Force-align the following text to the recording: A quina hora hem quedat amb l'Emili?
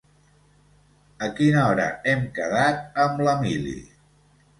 A 1.27 1.27
quina 1.39 1.59
hora 1.71 1.85
hem 2.13 2.23
quedat 2.39 2.97
amb 3.05 3.21
l'Emili? 3.29 3.75